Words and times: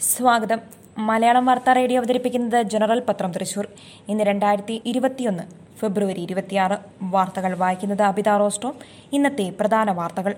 സ്വാഗതം. 0.00 0.60
മലയാളം 0.98 1.46
വാർത്താ 1.46 1.72
റേഡിയോ 1.72 2.00
അവതരിപ്പിക്കുന്നത് 2.00 2.62
ജനറൽ 2.62 3.00
പത്രം 3.00 3.32
തൃശൂർ 3.32 3.68
ഇന്ന് 4.08 4.24
രണ്ടായിരത്തി 4.24 4.82
ഇരുപത്തിയൊന്ന് 4.86 5.42
ഫെബ്രുവരി 5.78 6.20
ഇരുപത്തിയാറ്. 6.20 6.78
വാർത്തകൾ 7.02 7.56
വായിക്കുന്നത് 7.56 8.02
അബിത 8.02 8.28
റോസ്റ്റോ 8.28 8.74
ഇന്നത്തെ 9.12 9.52
പ്രധാന 9.60 9.90
വാർത്തകൾ. 9.90 10.34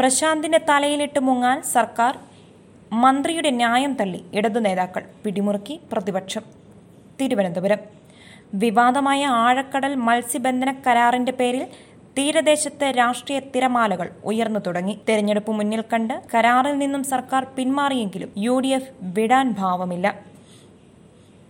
പ്രശാന്തിന്റെ 0.00 0.60
തലയിലിട്ട് 0.68 1.20
മുങ്ങാൻ 1.20 1.62
സർക്കാർ 1.62 2.18
മന്ത്രിയുടെ 2.92 3.50
ന്യായം 3.50 3.94
തള്ളി 3.94 4.24
ഇടതു 4.34 4.58
നേതാക്കൾ 4.58 5.02
പിടിമുറുക്കി 5.24 5.80
പ്രതിപക്ഷം. 5.92 6.42
തിരുവനന്തപുരം. 7.20 7.78
വിവാദമായ 8.54 9.26
ആഴക്കടൽ 9.26 9.94
മത്സ്യബന്ധന 9.94 10.74
കരാറിന്റെ 10.86 11.32
പേരിൽ 11.32 11.66
തീരദേശത്ത് 12.18 12.92
രാഷ്ട്രീയ 12.98 13.40
തിരമാലകൾ 13.54 14.10
ഉയർന്നു 14.24 14.60
തുടങ്ങി. 14.66 15.00
തെരഞ്ഞെടുപ്പ് 15.08 15.52
മുന്നിൽ 15.52 15.84
കണ്ട് 15.92 16.22
കരാറിൽ 16.34 16.78
നിന്നും 16.78 17.02
സർക്കാർ 17.02 17.44
പിന്മാറിയെങ്കിലും 17.56 18.32
യു 18.36 18.58
ഡി 18.60 18.66
എഫ് 18.68 18.92
വിടാൻ 19.02 19.54
ഭാവമില്ല. 19.58 20.20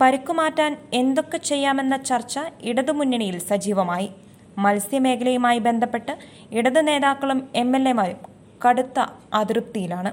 പരുക്കുമാറ്റാൻ 0.00 0.76
എന്തൊക്കെ 0.94 1.38
ചെയ്യാമെന്ന 1.38 1.96
ചർച്ച 1.96 2.38
ഇടതുമുന്നണിയിൽ 2.62 3.38
സജീവമായി. 3.38 4.10
മത്സ്യമേഖലയുമായി 4.58 5.58
ബന്ധപ്പെട്ട് 5.58 6.12
ഇടതു 6.52 6.80
നേതാക്കളും 6.80 7.48
എം 7.54 7.76
എൽ 7.76 7.88
എമാരും 7.88 8.20
കടുത്ത 8.64 9.06
അതൃപ്തിയിലാണ്. 9.34 10.12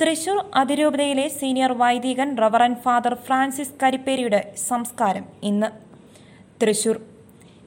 തൃശൂർ 0.00 0.44
അതിരൂപതയിലെ 0.54 1.28
സീനിയർ 1.28 1.72
വൈദികൻ 1.72 2.38
റവറൻ 2.38 2.74
ഫാദർ 2.74 3.14
ഫ്രാൻസിസ് 3.14 3.74
കരിപ്പേരിയുടെ 3.82 4.54
സംസ്കാരം 4.68 5.24
ഇന്ന്. 5.42 5.66
തൃശൂർ 6.62 7.11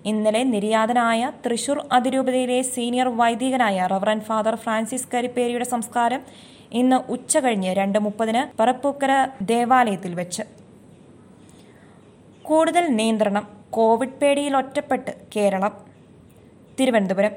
ഇന്നലെ 0.06 0.42
നിര്യാതനായ 0.44 1.32
തൃശൂർ 1.44 1.78
അതിരൂപതയിലെ 1.92 2.58
സീനിയർ 2.74 3.08
വൈദികനായ 3.20 3.88
റവറൻ 3.92 4.20
ഫാദർ 4.28 4.56
ഫ്രാൻസിസ് 4.56 5.10
കരിപ്പേരിയുടെ 5.14 5.64
സംസ്കാരം 5.64 6.22
ഇന്ന് 6.72 6.96
ഉച്ചകഴിഞ്ഞ് 6.96 7.72
രണ്ട് 7.76 8.00
മുപ്പതിന് 8.00 8.58
പറപ്പൂക്കര 8.60 9.12
ദേവാലയത്തിൽ 9.42 10.14
വെച്ച്. 10.16 10.44
കൂടുതൽ 12.44 12.86
നിയന്ത്രണം 13.00 13.46
കോവിഡ് 13.70 14.18
പേടിയിൽ 14.22 14.58
ഒറ്റപ്പെട്ട് 14.58 15.12
കേരളം. 15.36 15.74
തിരുവനന്തപുരം. 16.80 17.34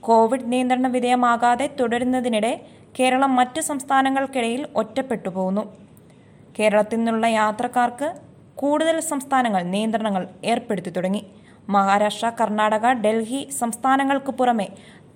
കോവിഡ് 0.00 0.52
നിയന്ത്രണ 0.52 0.86
വിധേയമാകാതെ 0.86 1.66
തുടരുന്നതിനിടെ 1.80 2.52
കേരളം 2.98 3.36
മറ്റ് 3.36 3.60
സംസ്ഥാനങ്ങൾക്കിടയിൽ 3.60 4.62
ഒറ്റപ്പെട്ടു 4.76 5.28
പോകുന്നു 5.28 5.64
കേരളത്തിൽ 6.58 6.96
നിന്നുള്ള 6.96 7.26
യാത്രക്കാർക്ക് 7.40 8.08
കൂടുതൽ 8.54 9.00
സംസ്ഥാനങ്ങൾ 9.00 9.62
നിയന്ത്രണങ്ങൾ 9.74 10.28
ഏർപ്പെടുത്തി 10.44 10.90
തുടങ്ങി. 10.90 11.22
മഹാരാഷ്ട്ര 11.68 12.28
കർണാടക 12.40 12.92
ഡൽഹി 12.92 13.50
സംസ്ഥാനങ്ങൾക്ക് 13.50 14.32
പുറമെ 14.32 14.68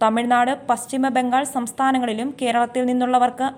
തമിഴ്നാട് 0.03 0.67
പശ്ചിമ 0.69 1.09
ബംഗാൾ 1.09 1.45
സംസ്ഥാനങ്ങളിലും 1.45 2.35
കേരളത്തിൽ 2.43 2.85
നിന്നുള്ളവർക്ക് 2.87 3.49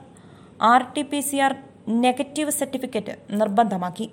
R 0.62 0.82
T 0.96 1.02
P 1.02 1.20
C 1.20 1.36
R 1.36 1.56
negative 1.88 2.50
certificate 2.50 3.14
നിർബന്ധമാക്കി. 3.30 4.10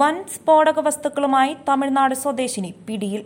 വൻ 0.00 0.24
സ്ഫോടക 0.34 0.80
വസ്തുക്കളുമായി 0.80 1.56
തമിഴ്നാട് 1.68 2.14
സ്വദേശിനി 2.14 2.74
പിടിയിൽ. 2.88 3.22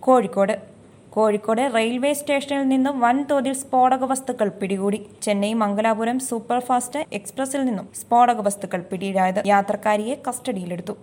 കോഴിക്കോട്. 0.00 0.76
കോഴിക്കോട് 1.10 1.70
റെയിൽവേ 1.74 2.12
സ്റ്റേഷനിൽ 2.12 2.68
നിന്ന് 2.68 2.90
വൻതോതിൽ 2.90 3.52
സ്ഫോടക 3.52 4.04
വസ്തുക്കൾ 4.04 4.48
പിടികൂടി. 4.48 5.06
ചെന്നൈ 5.22 5.52
മംഗലാപുരം 5.52 6.18
സൂപ്പർഫാസ്റ്റ് 6.18 7.04
എക്സ്പ്രസിൽ 7.12 7.64
നിന്നും 7.64 7.88
സ്ഫോടക 7.94 8.40
വസ്തുക്കൾ 8.40 8.82
പിടിയിലായത് 8.82 9.42
യാത്രക്കാരിയെ 9.46 10.22
കസ്റ്റഡിയിലെടുത്തു. 10.28 10.96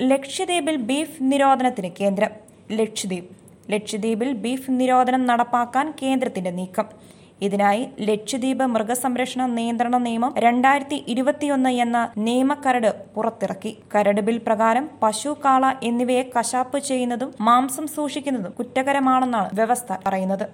ലക്ഷദ്വീപിൽ 0.00 0.76
ബീഫ് 0.76 1.16
നിരോധനത്തിന് 1.20 1.90
കേന്ദ്രം. 2.00 2.30
ലക്ഷദ്വീപ്. 2.72 3.30
ലക്ഷദ്വീപിൽ 3.72 4.32
ബീഫ് 4.32 4.70
നിരോധനം 4.70 5.26
നടപ്പാക്കാൻ 5.26 5.94
കേന്ദ്രത്തിന്റെ 6.02 6.50
നീക്കം. 6.50 6.86
ഇതിനായി 7.42 7.88
ലക്ഷദ്വീപ് 8.00 8.62
മൃഗസംരക്ഷണ 8.62 9.46
നിയന്ത്രണ 9.46 9.96
നിയമം 9.96 10.34
രണ്ടായിരത്തി 10.38 11.04
ഇരുപത്തിയൊന്ന് 11.08 11.70
എന്ന 11.70 11.98
നിയമക്കരട് 12.18 12.90
പുറത്തിറക്കി. 13.14 13.78
കരട് 13.94 14.20
ബിൽ 14.20 14.38
പ്രകാരം 14.46 14.90
പശു 15.02 15.36
കാള 15.44 15.72
എന്നിവയെ 15.82 16.30
കശാപ്പ് 16.38 16.78
ചെയ്യുന്നതും 16.78 17.34
മാംസം 17.40 17.86
സൂക്ഷിക്കുന്നതും 17.86 18.52
കുറ്റകരമാണെന്നാണ് 18.58 19.50
വ്യവസ്ഥ 19.54 19.96
പറയുന്നത്. 20.06 20.46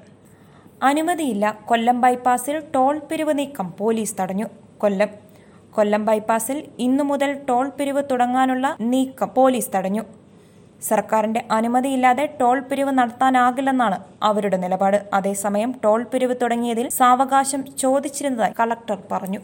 അനുമതിയില്ല. 0.83 1.59
കൊല്ലം 1.67 2.01
ബൈപ്പാസിൽ 2.01 2.59
ടോൾ 2.75 2.99
പിരിവ് 2.99 3.39
നീക്കം 3.39 3.75
പോലീസ് 3.79 4.17
തടഞ്ഞു. 4.21 4.49
കൊല്ലം 4.79 5.26
കൊല്ലം 5.77 6.05
ബൈപ്പാസിൽ 6.09 6.59
ഇന്നു 6.87 7.05
മുതൽ 7.11 7.33
ടോൾ 7.49 7.67
പിരിവ് 7.79 8.03
തുടങ്ങാനുള്ള 8.11 8.67
നീക്കം 8.93 9.31
പോലീസ് 9.37 9.71
തടഞ്ഞു. 9.75 10.05
സർക്കാരിന്റെ 10.89 11.41
അനുമതിയില്ലാതെ 11.51 12.25
ടോൾ 12.41 12.59
പിരിവ് 12.71 12.93
നടത്താനാകില്ലെന്നാണ് 12.99 13.99
അവരുടെ 14.29 14.59
നിലപാട്. 14.65 14.99
അതേസമയം 15.19 15.71
ടോൾ 15.85 16.03
പിരിവ് 16.13 16.35
തുടങ്ങിയതിൽ 16.43 16.89
സാവകാശം 16.99 17.63
ചോദിച്ചിരുന്നതായി 17.83 18.55
കളക്ടർ 18.61 18.99
പറഞ്ഞു. 19.13 19.41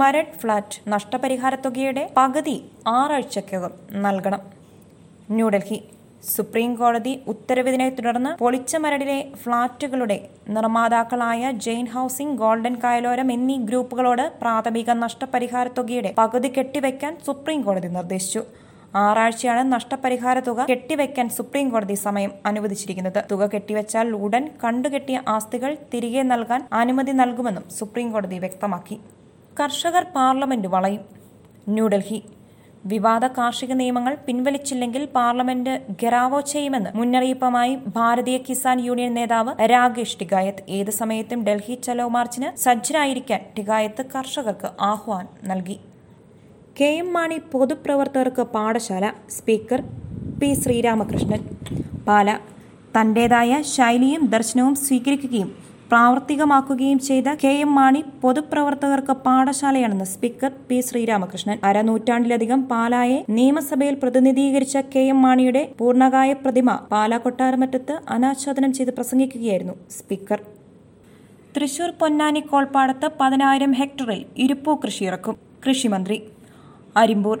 മരട് 0.00 0.34
ഫ്ളാറ്റ് 0.40 0.78
നഷ്ടപരിഹാര 0.92 1.54
തുകയുടെ 1.64 2.04
പകുതി 2.16 2.56
ആറാഴ്ചക്കകം 2.98 3.72
നൽകണം. 4.06 4.42
ന്യൂഡൽഹി. 5.30 5.78
സുപ്രീം 6.32 6.74
കോടതി 6.74 7.22
ഉത്തരവിനെ 7.28 7.90
തുടർന്ന് 7.90 8.38
പൊളിച്ച 8.38 8.76
മരടിലെ 8.76 9.16
ഫ്ളാറ്റുകളുടെ 9.42 10.28
നിർമ്മാതാക്കളായ 10.48 11.50
ജെയിൻ 11.50 11.86
ഹൌസിംഗ് 11.86 12.38
ഗോൾഡൻ 12.38 12.74
കായലോരം 12.84 13.32
എന്നീ 13.32 13.56
ഗ്രൂപ്പുകളോട് 13.56 14.32
പ്രാഥമിക 14.40 14.90
നഷ്ടപരിഹാര 14.90 15.68
തുകയുടെ 15.68 16.14
പകുതി 16.18 16.48
കെട്ടിവെക്കാൻ 16.58 17.18
സുപ്രീം 17.26 17.62
കോടതി 17.62 17.88
നിർദ്ദേശിച്ചു. 17.88 18.42
ആറാഴ്ചയാണ് 18.96 19.72
നഷ്ടപരിഹാര 19.72 20.38
തുക 20.40 20.66
കെട്ടിവെക്കാൻ 20.70 21.28
സുപ്രീം 21.28 21.68
കോടതി 21.68 21.94
സമയം 21.94 22.32
അനുവദിച്ചിരിക്കുന്നത്. 22.46 23.20
തുക 23.30 23.46
കെട്ടിവെച്ചാൽ 23.46 24.10
ഉടൻ 24.24 24.44
കണ്ടുകെട്ടിയ 24.64 25.22
ആസ്തികൾ 25.28 25.76
തിരികെ 25.94 26.22
നൽകാൻ 26.22 26.68
അനുമതി 26.72 27.12
നൽകുമെന്നും 27.12 27.64
സുപ്രീം 27.70 28.12
കോടതി 28.12 28.38
വ്യക്തമാക്കി. 28.38 29.00
കർഷകർ 29.60 30.06
പാർലമെന്റ് 30.16 30.68
വളയും. 30.68 31.02
ന്യൂഡൽഹി 31.68 32.20
വിവാദ 32.86 33.26
കാർഷിക 33.26 33.72
നിയമങ്ങൾ 33.72 34.16
പിൻവലിച്ചില്ലെങ്കിൽ 34.26 35.08
പാർലമെന്റ് 35.14 35.74
ഗെറാവോ 36.02 36.40
ചെയ്യുമെന്ന് 36.40 36.90
മുന്നറിയിപ്പുമായി 36.94 37.74
ഭാരതീയ 37.96 38.38
കിസാൻ 38.38 38.80
യൂണിയൻ 38.80 39.14
നേതാവ് 39.14 39.52
രാകേഷ് 39.70 40.18
ടിഗായത്ത്. 40.20 40.62
ഏത് 40.68 40.90
സമയത്തും 40.90 41.44
ഡൽഹി 41.44 41.74
ചലോ 41.74 42.08
മാർച്ചിന് 42.08 42.58
സജ്ജരായിരിക്കാൻ 42.58 43.40
ടിഗായത്ത് 43.58 44.04
കർഷകർക്ക് 44.14 44.70
ആഹ്വാനം 44.80 45.48
നൽകി. 45.48 45.76
കെ 46.80 46.90
എം 47.00 47.12
മാണി 47.12 47.38
പൊതുപ്രവർത്തകർക്ക് 47.52 48.42
പാഠശാല 48.54 49.12
സ്പീക്കർ 49.30 49.82
പി 50.40 50.52
ശ്രീരാമകൃഷ്ണൻ. 50.54 51.42
പാല 52.08 52.38
തന്റേതായ 52.96 53.62
ശൈലിയും 53.74 54.26
ദർശനവും 54.26 54.74
സ്വീകരിക്കുകയും 54.74 55.50
പ്രാവർത്തികമാക്കുകയും 55.90 56.98
ചെയ്ത 57.06 57.28
കെ 57.42 57.50
എം 57.64 57.70
മാണി 57.78 58.00
പൊതുപ്രവർത്തകർക്ക് 58.22 59.14
പാഠശാലയാണെന്ന് 59.26 60.06
സ്പീക്കർ 60.12 60.52
പി 60.68 60.78
ശ്രീരാമകൃഷ്ണൻ. 60.86 61.56
അരനൂറ്റാണ്ടിലധികം 61.68 62.60
പാലായെ 62.70 63.18
നിയമസഭയിൽ 63.36 63.96
പ്രതിനിധീകരിച്ച 64.02 64.76
കെ 64.94 65.02
എം 65.12 65.18
മാണിയുടെ 65.24 65.62
പൂർണകായ 65.80 66.32
പ്രതിമ 66.42 66.70
പാലാ 66.92 67.18
കൊട്ടാരമറ്റത്ത് 67.24 67.96
അനാച്ഛാദനം 68.16 68.72
ചെയ്ത് 68.78 68.92
പ്രസംഗിക്കുകയായിരുന്നു 68.98 69.74
സ്പീക്കർ. 69.98 70.40
തൃശൂർ 71.56 71.90
പൊന്നാനി 72.00 72.40
കോൾപ്പാടത്ത് 72.52 73.08
പതിനായിരം 73.20 73.74
ഹെക്ടറിൽ 73.80 74.22
ഇരുപ്പൂ 74.44 74.72
കൃഷിയിറക്കും. 74.84 75.36
കൃഷിമന്ത്രി 75.66 76.16
അരിമ്പൂർ. 77.02 77.38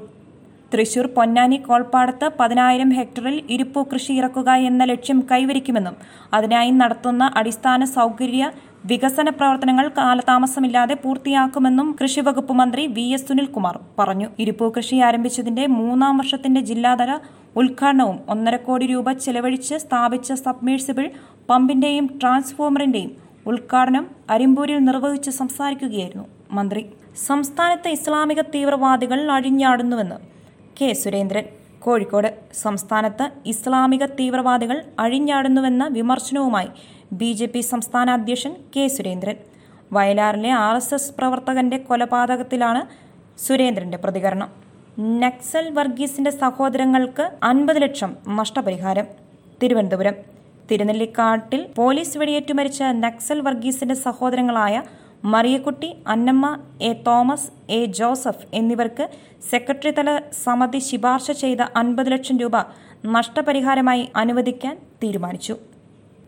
തൃശൂർ 0.72 1.06
പൊന്നാനി 1.06 1.56
കോൾപ്പാടത്ത് 1.56 2.30
പതിനായിരം 2.40 2.90
ഹെക്ടറിൽ 2.90 3.42
ഇരിപ്പു 3.50 3.86
കൃഷി 3.92 4.12
ഇറക്കുക 4.12 4.50
എന്ന 4.50 4.84
ലക്ഷ്യം 4.84 5.26
കൈവരിക്കുമെന്നും 5.30 5.96
അതിനായി 6.34 6.70
നടത്തുന്ന 6.70 7.32
അടിസ്ഥാന 7.34 7.84
സൗകര്യ 7.84 8.44
വികസന 8.86 9.28
പ്രവർത്തനങ്ങൾ 9.30 9.88
കാലതാമസമില്ലാതെ 9.88 10.94
പൂർത്തിയാക്കുമെന്നും 10.94 11.96
കൃഷിവകുപ്പ് 12.00 12.52
മന്ത്രി 12.52 12.86
വി 12.86 13.04
എസ് 13.08 13.28
സുനിൽകുമാർ 13.28 13.78
പറഞ്ഞു. 13.98 14.28
ഇരുപ്പൂ 14.38 14.70
കൃഷി 14.70 14.96
ആരംഭിച്ചതിന്റെ 14.96 15.66
മൂന്നാം 15.66 16.18
വർഷത്തിന്റെ 16.18 16.60
ജില്ലാതല 16.60 17.12
ഉദ്ഘാടനവും 17.56 18.18
ഒന്നര 18.28 18.56
കോടി 18.56 18.86
രൂപ 18.86 19.12
ചെലവഴിച്ച് 19.12 19.74
സ്ഥാപിച്ച 19.74 20.32
സബ്മേഴ്സിബിൾ 20.32 21.10
പമ്പിന്റെയും 21.50 22.06
ട്രാൻസ്ഫോമറിന്റെയും 22.22 23.12
ഉദ്ഘാടനം 23.46 24.04
അരിമ്പൂരിൽ 24.30 24.78
നിർവഹിച്ച് 24.84 25.30
സംസാരിക്കുകയായിരുന്നു 25.30 26.26
മന്ത്രി. 26.50 26.84
സംസ്ഥാനത്തെ 27.26 27.90
ഇസ്ലാമിക 27.90 28.40
തീവ്രവാദികൾ 28.54 29.30
അഴിഞ്ഞാടുന്നുവെന്ന് 29.30 30.33
കെ. 30.80 30.92
സുരേന്ദ്രൻ. 30.92 31.44
കോഴിക്കോട് 31.80 32.38
സംസ്ഥാനത്ത് 32.54 33.30
ഇസ്ലാമിക 33.46 34.04
തീവ്രവാദികൾ 34.06 34.82
അഴിഞ്ഞാടുന്നുവെന്ന 34.98 35.86
വിമർശനവുമായി 35.90 36.68
ബി 37.12 37.32
ജെ 37.32 37.46
പി 37.46 37.60
സംസ്ഥാന 37.60 38.10
അധ്യക്ഷൻ 38.10 38.54
കെ. 38.76 38.86
സുരേന്ദ്രൻ. 38.86 39.36
വയലാറിലെ 39.92 40.50
ആർ 40.50 40.76
എസ് 40.76 40.94
എസ് 40.94 41.14
പ്രവർത്തകന്റെ 41.18 41.76
കൊലപാതകത്തിലാണ് 41.76 42.82
സുരേന്ദ്രന്റെ 43.40 43.98
പ്രതികരണം. 43.98 44.50
നക്സൽ 45.00 45.70
വർഗീസിന്റെ 45.70 46.30
സഹോദരങ്ങൾക്ക് 46.30 47.30
അൻപത് 47.42 47.82
ലക്ഷം 47.82 48.16
നഷ്ടപരിഹാരം. 48.28 49.06
തിരുവനന്തപുരം. 49.62 50.14
തിരുനെല്ലിക്കാട്ടിൽ 50.70 51.66
പോലീസ് 51.76 52.18
വെടിയേറ്റു 52.18 52.52
മരിച്ച 52.52 52.82
നക്സൽ 52.82 53.40
വർഗീസിന്റെ 53.40 53.94
സഹോദരങ്ങളായ 53.94 54.82
Mariyakutty 55.32 55.88
Annamma 56.06 56.46
A 56.88 56.90
Thomas 57.06 57.48
A 57.72 57.80
Joseph 57.98 58.46
എന്നിവർക്ക് 58.54 59.04
സെക്രട്ടറി 59.50 59.90
തല 59.98 60.10
സമിതി 60.44 60.80
ശിപാർശ 60.88 61.30
ചെയ്ത 61.42 61.62
അൻപത് 61.80 62.10
ലക്ഷം 62.12 62.38
രൂപ 62.42 62.56
നഷ്ടപരിഹാരമായി 63.14 64.04
അനുവദിക്കാൻ 64.16 64.74
തീരുമാനിച്ചു. 65.02 65.54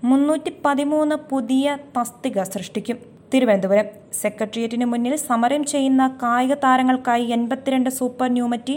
മുന്നൂറ്റി 0.04 0.50
പതിമൂന്ന് 0.64 1.16
പുതിയ 1.30 1.76
തസ്തിക 1.98 2.42
സൃഷ്ടിക്കും. 2.52 2.98
തിരുവനന്തപുരം 3.32 3.86
സെക്രട്ടേറിയറ്റിന് 4.22 4.86
മുന്നിൽ 4.92 5.14
സമരം 5.28 5.62
ചെയ്യുന്ന 5.72 6.02
കായിക 6.22 6.54
താരങ്ങൾക്കായി 6.64 7.24
എൺപത്തിരണ്ട് 7.36 7.90
സൂപ്പർ 7.90 8.28
ന്യൂമറ്റി 8.28 8.76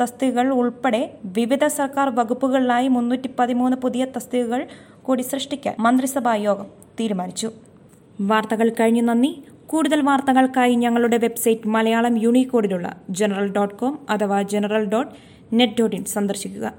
തസ്തികകൾ 0.00 0.46
ഉൾപ്പെടെ 0.60 1.02
വിവിധ 1.38 1.64
സർക്കാർ 1.78 2.08
വകുപ്പുകളിലായി 2.18 2.88
മുന്നൂറ്റി 2.96 3.28
പതിമൂന്ന് 3.38 3.76
പുതിയ 3.76 4.02
തസ്തികകൾ 4.16 4.60
കൂടി 5.06 5.22
സൃഷ്ടിക്കാൻ 5.32 5.74
മന്ത്രിസഭാ 5.86 6.34
യോഗം 6.48 6.68
തീരുമാനിച്ചു. 7.00 7.50
വാർത്തകൾ 8.30 8.68
കഴിഞ്ഞു. 8.80 9.02
നന്ദി. 9.02 9.30
കൂടുതൽ 9.72 10.00
വാർത്തകൾക്കായി 10.00 10.74
ഞങ്ങളുടെ 10.74 11.16
വെബ്സൈറ്റ് 11.16 11.68
മലയാളം 11.68 12.14
യൂണിക്കോഡിലുള്ള 12.22 12.88
ജനറൽ 13.10 13.46
ഡോട്ട് 13.52 13.74
കോം 13.74 13.98
അഥവാ 14.10 14.42
general 14.42 14.84
dot 14.84 15.12
net 15.58 15.76
dot 15.78 15.96
in 15.96 16.04
സന്ദർശിക്കുക. 16.04 16.74